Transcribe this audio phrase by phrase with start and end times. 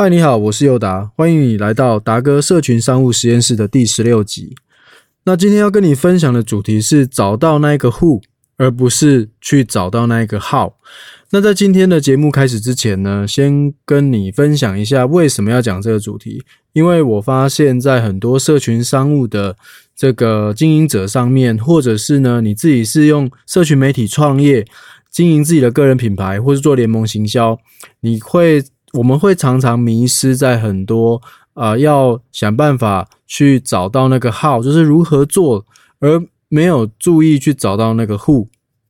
[0.00, 4.54] 嗨，你好，我是尤达，欢迎你来到达哥社群商务实验室的第十六集。
[5.24, 8.22] 那今天要跟你分享的主题是找到那一个 who，
[8.58, 10.72] 而不是去找到那一个 how。
[11.30, 16.44] 那在今天的节目开始之前呢，先跟你分享一下为什么要讲这个主题。
[16.74, 19.56] 因为我发现，在很多社群商务的
[19.96, 24.64] 这个经营者上面，或者是呢你自己是用社群媒体创业、
[25.10, 27.58] 经营自己的个人品牌，或是做联盟行销，
[28.02, 28.62] 你会。
[28.98, 31.22] 我们会常常迷失在很多
[31.54, 35.64] 啊，要想办法去找到那个 how，就是如何做，
[36.00, 38.48] 而没有注意去找到那个 who，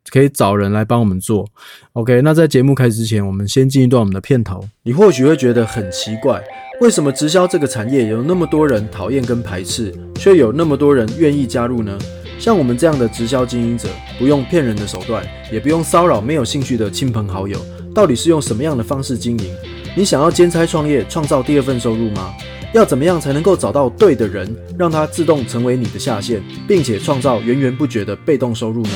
[0.08, 1.46] 可以找人来帮我们做。
[1.92, 4.66] OK，那在节目开始之前，我们先进一段我们的片头。
[4.82, 6.42] 你或许会觉得很奇怪，
[6.80, 11.98] 为什么直销这个产业有那么多人讨厌跟排斥，却有那么多人愿意加入呢？
[12.38, 17.58] 像我们这样的直销经营者，不用骗人的手段，也不用骚扰没有兴趣的亲朋好友，
[17.98, 19.50] 到底是用什么样的方式经营？
[19.96, 22.32] 你想要兼差创业，创造第二份收入吗？
[22.72, 28.90] 要怎么样才能够找到对的人，让他自动成为你的下线，并且创造源源不绝的被动收入呢？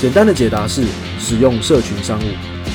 [0.00, 0.82] 简单的解答是
[1.20, 2.24] 使用社群商务。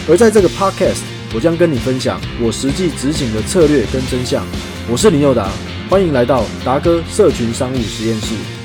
[0.09, 1.01] 而在这个 podcast，
[1.35, 4.45] 我将跟你分享我实际执行的策略跟真相。
[4.89, 5.51] 我是林佑达，
[5.89, 8.58] 欢迎来到达哥社群商务实验室。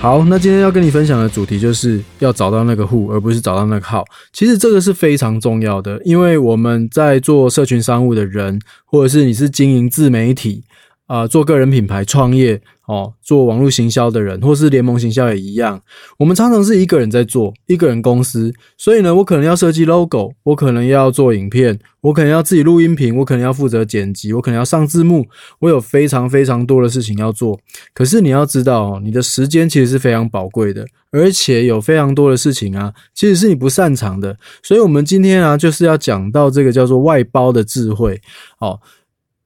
[0.00, 4.04] 好，那今天要跟你分享的主题就是要找到那个户而不是找到那个号。
[4.32, 10.62] 其实这个是非常重要的，因为我们在做社群商务的人，或者是你是经营自媒体
[11.08, 12.62] 啊，做个人品牌创业。
[12.88, 15.78] 哦，做网络行销的人，或是联盟行销也一样。
[16.16, 18.50] 我们常常是一个人在做，一个人公司。
[18.78, 25.26] 所以呢，我可能要设计 logo，我可能要做影片，我可能要自己录音频，我可能要负责剪辑，我可能要上字幕。
[25.58, 27.60] 我有非常非常多的事情要做。
[27.92, 34.38] 可是你要知道，你的时间其实是非常宝贵的，而且有非常多的事情啊，其实是你不擅长的。
[34.62, 38.18] 所以，我们今天啊，就是要讲到这个叫做外包的智慧。
[38.60, 38.80] 哦，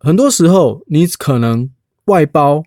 [0.02, 1.70] 很多时候你可能
[2.04, 2.64] 外包。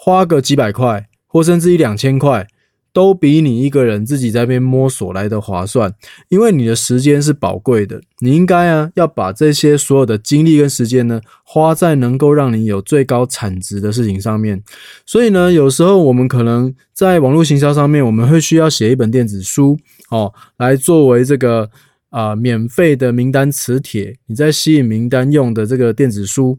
[0.00, 2.46] 花个几百块，或甚至一两千块，
[2.92, 5.92] 都比你一个人自己在边摸索来的划算。
[6.28, 14.62] 因为你的时间是宝贵的，你应该啊要把这些所有的精力跟时间呢，花在能够让你有最高产值的事情上面。
[15.04, 19.76] 所以呢，有时候我们可能在网络行销上面，我们会需要写一本电子书
[20.10, 21.68] 哦，来作为这个
[22.10, 26.56] 啊免费的名单磁铁，你在吸引名单用的这个电子书。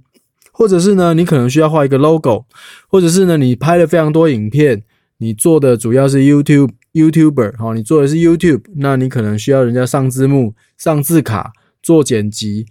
[0.60, 2.44] 或者是呢，你可能需要画一个 logo，
[2.90, 4.84] 或者是呢，你拍了非常多影片，
[5.20, 12.66] 你做的主要是 YouTube YouTuber 好，你做的是 YouTube，那你可能需要人家上字幕、上字卡、做剪辑。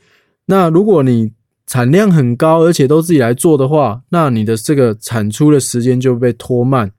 [0.44, 1.32] 那如果你
[1.66, 6.92] 产量很高，而且都自己来做的话，那你的这个产出的时间就被拖慢。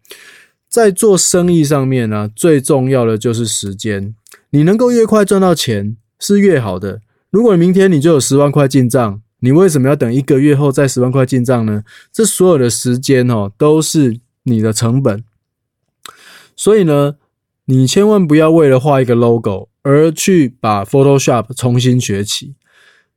[0.67, 4.15] 在做生意上面呢，最重要的就是时间，
[4.49, 7.01] 你能够越快赚到钱是越好的。
[7.29, 9.21] 如果明天你就有十万块进账。
[9.39, 11.83] 你为什么要等一个月后再十万块进账呢？
[12.11, 15.23] 这所有的时间哦，都是你的成本。
[16.55, 17.15] 所以呢，
[17.65, 22.55] 你千万不要为了画一个 logo 而去把 Photoshop 重新学起。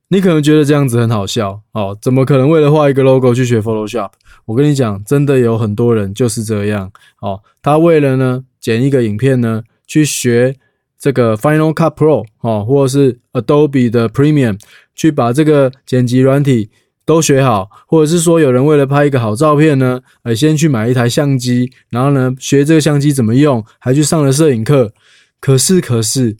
[0.09, 4.11] 你可能觉得这样子很好笑哦，怎么可能为了画一个 logo 去学 Photoshop？
[4.45, 7.41] 我跟你讲，真的有很多人就是这样哦。
[7.61, 10.55] 他为了呢剪一个影片呢，去学
[11.03, 14.57] 这个 Final Cut Pro 哦，或者是 Adobe 的 Premium。
[14.95, 16.69] 去把这个剪辑软体
[17.03, 24.93] 都学好，或者是说有人为了拍一个好照片呢，呃，先去买一台相机，然后呢学这个相机怎么用，还去上了摄影课。
[25.41, 26.37] 可是，可是，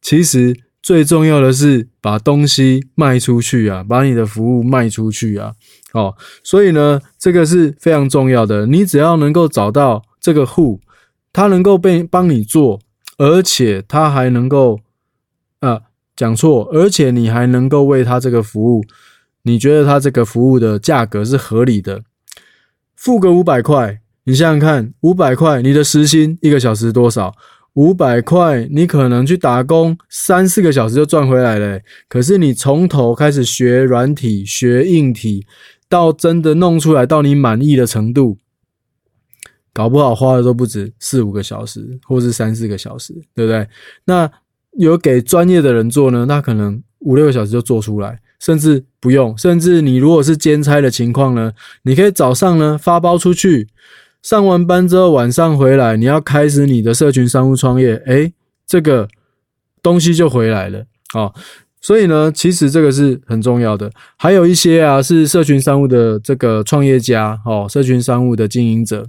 [0.00, 5.52] 其实最重要的是把东西卖出去啊，把你的服务卖出去啊。
[5.92, 8.64] 哦，所以呢，这个是非常重要的。
[8.66, 10.80] 你只要能够找到这个户，
[11.32, 12.80] 他能够被帮你做，
[13.18, 14.80] 而且他还能够，
[15.60, 15.82] 呃。
[16.16, 18.84] 讲错，而且你还能够为他这个服务，
[19.42, 22.04] 你觉得他这个服务的价格是合理的？
[22.94, 27.34] 付个五百块，你想想看，五百块你的时薪一个小时多少？
[27.72, 31.80] 五百块你可能去打工三四个小时就赚回来了。
[32.08, 35.44] 可是你从头开始学软体、学硬体，
[35.88, 38.38] 到真的弄出来到你满意的程度，
[39.74, 43.68] 搞不好花的都不止四五个小时，或是三四个小时，对不对？
[44.06, 44.30] 那。
[44.76, 49.38] 有给专业的人做呢，那可能五六个小时就做出来，甚至不用。
[49.38, 51.52] 甚至你如果是兼差的情况呢，
[51.84, 53.68] 你可以早上呢发包出去，
[54.20, 58.32] 上完班之后晚上回来，你要开始你的社群商务创业，诶，
[58.66, 59.06] 这个
[59.80, 61.32] 东西就回来了啊。
[61.80, 63.88] 所以呢，其实这个是很重要的。
[64.16, 69.06] 还有一些啊，是社群商务的这个创业家哦，社群商务的经营者，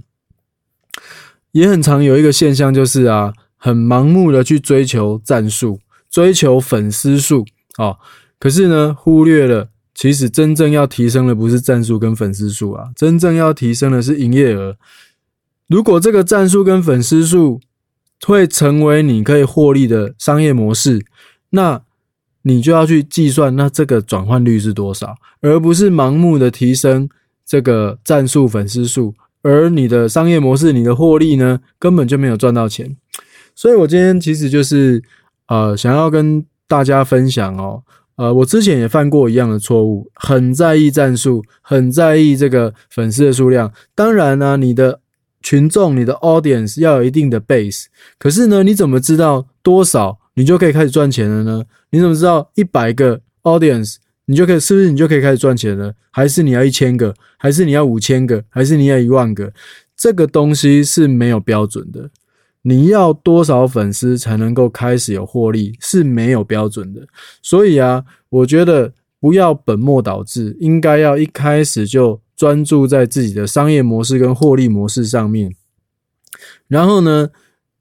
[1.52, 3.32] 也很常有一个现象就是啊。
[3.58, 7.44] 很盲目的去追求战术，追求粉丝数
[7.78, 7.96] 啊，
[8.38, 14.76] 可是呢，忽略了其实真正要提升的不是战术跟粉丝数啊，真正要提升的是营业额。
[15.66, 17.60] 如果这个战术跟粉丝数
[18.24, 21.04] 会成为你可以获利的商业模式，
[21.50, 21.82] 那
[22.42, 27.08] 你就要去计算，那这个转换率是多少，而不是盲目的提升
[27.44, 29.14] 这个战术粉丝数，
[29.46, 32.96] 而你的商业模式、你的获利呢，根本就没有赚到钱。
[33.54, 35.02] 所以我今天其实就是
[35.46, 37.82] 呃，想要跟大家分享哦，
[38.16, 43.72] 呃，我之前也犯过一样的错误，很在意战术，很在意这个粉丝的数量。
[43.94, 45.00] 当然呢，你的
[45.42, 47.84] 群众、你的 audience 要有一定的 base，
[48.18, 51.64] 可是呢，你怎么知道多少你就可以开始赚钱了呢？
[51.90, 53.96] 你怎么知道一百个 audience
[54.26, 55.94] 你就可以是不是你就可以开始赚钱了？
[56.10, 57.14] 还是你要一千个？
[57.38, 58.44] 还是你要五千个？
[58.48, 59.52] 还是你要一万个？
[59.96, 62.10] 这个东西是没有标准的。
[62.62, 67.06] 你要多少粉丝才能够开始有获利是没有标准的。
[67.42, 72.20] 所以啊，我觉得不要本末倒置，应该要一开始就。
[72.36, 75.56] 专注在自己的商业模式跟获利模式上面，
[76.68, 77.30] 然后呢，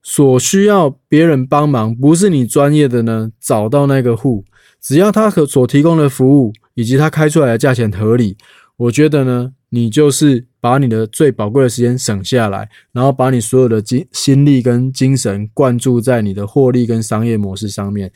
[0.01, 4.45] 所需要别人帮忙，不是你专业的呢，找到那个户，
[4.85, 8.37] 只要他可所提供的服务以及他开出来的价钱合理，
[8.77, 18.11] 我觉得呢，你就是把你的最宝贵的时间省下来，然后把你所有的精心力跟精神灌注在你的获利跟商业模式上面。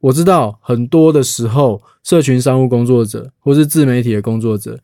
[0.00, 4.80] 我知道很多的时候，社群商务工作者或是自媒体的工作者。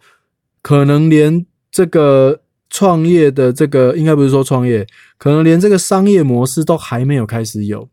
[0.63, 4.87] 可能连这个创业的这个，应该不是说创业，
[5.19, 7.89] 可能连这个商业模式都还没有开始有，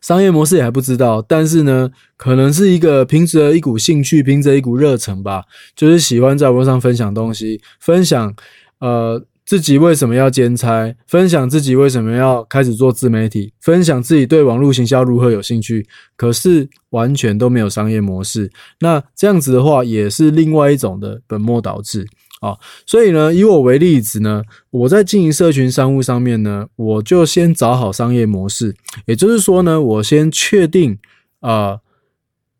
[0.00, 1.20] 商业模式也还不知道。
[1.28, 5.42] 但是呢，可能是一个凭着一股兴趣，凭着一股热忱吧，
[5.74, 8.34] 就是喜欢在网络上分享东西，分享
[8.80, 15.86] 呃自己为什么要兼差，分享自己为什么要开始做自媒体，分享自己对网络行销如何有兴趣，
[16.16, 16.68] 可是。
[16.92, 22.06] 完全都没有商业模式，那这样子的话也是另外一种的本末倒置
[22.42, 22.58] 啊。
[22.84, 28.74] 所以呢，以我为例子呢，我在经营社群商务上面呢，我就先找好商业模式，
[29.06, 30.98] 也就是说呢，我先确定
[31.40, 31.78] 啊，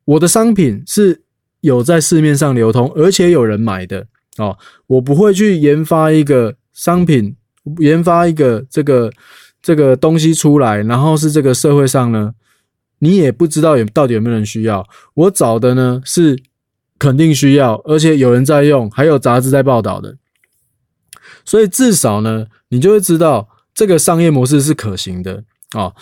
[0.06, 1.22] 我的商品是
[1.60, 4.06] 有在市面上流通，而且有人买的
[4.38, 4.56] 哦。
[4.86, 7.36] 我不会去研发一个商品，
[7.78, 9.12] 研发一个这个
[9.60, 12.32] 这个东西出来，然后是这个社会上呢。
[13.04, 16.40] 你也不知道有到底有没有人需要，我找的呢是
[17.02, 20.16] 肯定需要，而且有人在用，还有杂志在报道的，
[21.44, 25.92] 所以至少呢，你就会知道这个商业模式是可行的啊，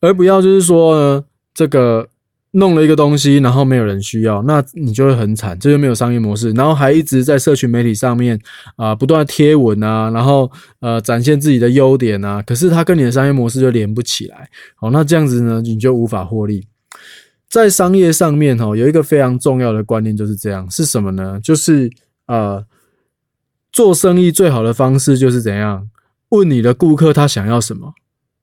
[0.00, 2.08] 而不要就是说呢这个。
[2.54, 8.38] 弄了一个东西，然后没有人需要，那你就会很惨，这就没有商业模式，然后还一直在社群媒体上面
[8.76, 16.66] 啊不断贴文啊，然后呃展现自己的优点啊，可是它跟你的商业模式就连不起来，好，那这样子呢，你就无法获利。
[17.52, 21.38] 在商业上面哈，有一个非常重要的观念就是这样，是什么呢？
[21.44, 21.90] 就是
[22.26, 22.64] 呃
[23.70, 25.90] 做生意最好的方式就是怎样
[26.30, 27.92] 问你的顾客他想要什么，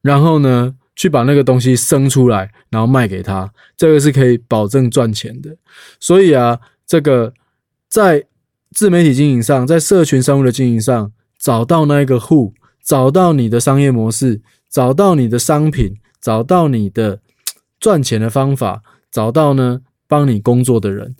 [0.04, 0.76] 然后呢？
[0.96, 5.56] 去把那个东西生出来，然后卖给他，这个是可以保证赚钱的。
[5.98, 7.34] 所以啊，这个
[7.88, 8.26] 在
[8.72, 11.10] 自媒体经营上，在社群商务的经营上，
[11.40, 12.54] 找到那一个户，
[12.84, 17.22] 找到你的商业模式，找到你的商品，找到你的
[17.80, 21.16] 赚钱的方法，找到呢帮你工作的人，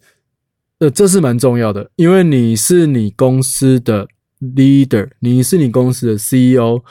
[0.80, 4.08] 呃，这是蛮重要的，因为你是你公司的
[4.40, 6.84] leader，你是你公司的 CEO，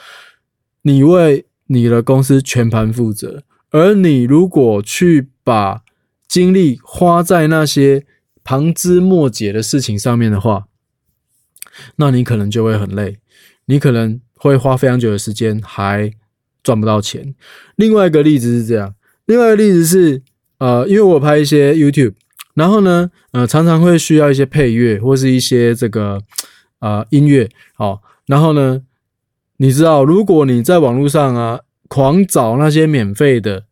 [0.83, 5.83] 你为你的公司全盘负责，而你如果去把
[6.26, 8.05] 精力花在那些
[8.45, 10.67] 旁枝末节的事情上面的话，
[11.97, 13.19] 那你可能就会很累，
[13.67, 16.12] 你可能会花非常久的时间还
[16.62, 17.35] 赚不到钱。
[17.76, 18.95] 另外一个例子是这样，
[19.26, 20.23] 另外一个例子是，
[20.59, 22.15] 呃，因为我拍一些 YouTube，
[22.55, 26.21] 然后呢，呃，常常会需要一些配乐或是一些这个
[26.81, 28.83] 呃音乐，好，然后呢。
[29.61, 33.65] 你知道，如果你在网络上啊狂找那些免费的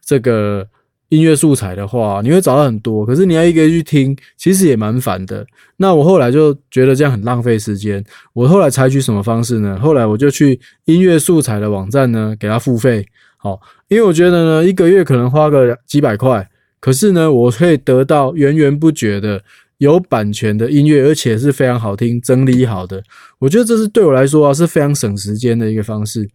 [0.00, 0.68] 这个
[1.08, 3.04] 音乐素材的话，你会找到很多。
[3.04, 5.46] 可是你要一个去听，其实也蛮烦的。
[5.76, 8.04] 那我后来就觉得这样很浪费时间。
[8.32, 9.78] 我后来采取什么方式呢？
[9.78, 13.06] 后来我就去音乐素材的网站呢，给他付费。
[13.36, 16.48] 好，因为我觉得呢，一个月可能花个几百块，
[16.80, 19.42] 可是呢，我可以得到源源不绝的。
[19.78, 23.02] 有版权的音乐，而且是非常好听、整理好的，
[23.40, 26.30] 我觉得这是对我来说啊是非常省时间的一个方式。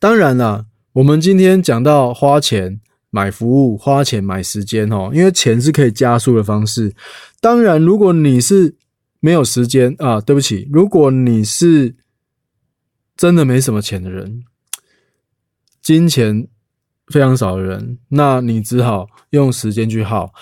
[0.00, 6.94] 当然啦，我们今天讲到花钱买服务、花钱买时间哦，因为钱是可以加速的方式。
[7.40, 8.74] 当然，如果你是
[9.20, 11.94] 没有时间啊，对不起，如果你是
[13.16, 14.44] 真的没什么钱的人，
[15.82, 16.46] 金钱
[17.08, 20.32] 非常少的人，那你只好用时间去耗。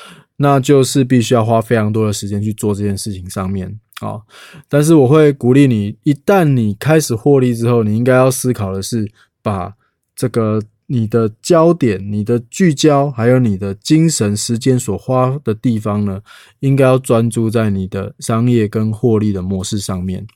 [0.40, 4.20] 那就是必须要花非常多的时间去做这件事情上面啊。
[4.68, 9.10] 但是我会鼓励你，一旦你开始获利之后，你应该要思考的是，
[9.42, 9.75] 把
[10.14, 16.21] 这个你的焦点、你的聚焦，还有你的精神时间所花的地方呢，
[16.61, 20.26] 应该要专注在你的商业跟获利的模式上面。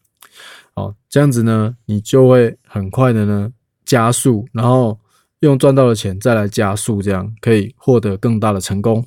[0.74, 3.50] 哦，这样子呢，你就会很快的呢
[3.86, 4.98] 加速，然后
[5.40, 9.02] 用赚到的钱再来加速，这样可以获得更大的成功。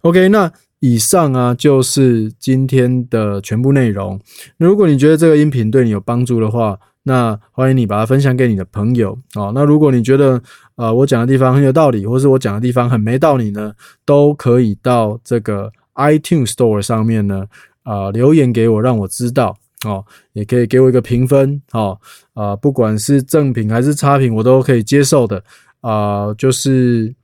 [0.00, 4.18] OK，那以上啊就是今天的全部内容。
[4.56, 9.50] 如果你觉得这个音频对你有帮助的话，那欢迎你把它分享给你的朋友啊。
[9.54, 10.42] 那如果你觉得
[10.80, 13.72] 啊我讲的地方很有道理，或是我讲的地方很没道理呢，
[14.06, 17.44] 都可以到这个 iTunes Store 上面呢
[17.82, 19.54] 啊留言给我，让我知道。
[19.86, 21.98] 哦，也可以给我一个评分，哦，
[22.34, 25.42] 啊，不管是正品还是差评，我都可以接受的，
[25.80, 27.14] 啊，就是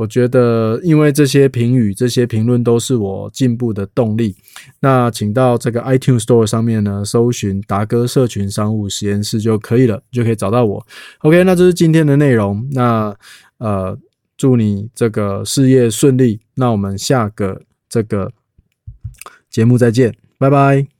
[0.00, 4.34] 我觉得，因为这些评语、这些评论都是我进步的动力。
[4.80, 10.86] 那请到这个 iTunes Store 上面呢，搜寻达哥社群商务实验室就可以了，就可以找到我。
[11.18, 12.66] OK，那这是今天的内容。
[12.72, 13.14] 那
[13.58, 13.94] 呃，
[14.38, 16.40] 祝你这个事业顺利。
[16.54, 18.32] 那我们下个这个
[19.50, 20.99] 节目再见，拜拜。